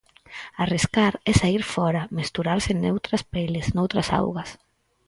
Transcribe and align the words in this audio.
Arriscar 0.63 1.13
é 1.29 1.31
saír 1.41 1.63
fóra, 1.73 2.01
mesturarse 2.19 2.71
noutras 2.73 3.21
peles, 3.33 3.65
noutras 3.75 4.07
augas. 4.19 4.49